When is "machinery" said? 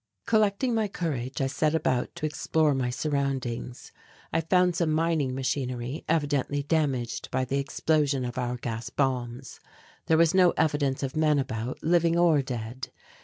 5.35-6.05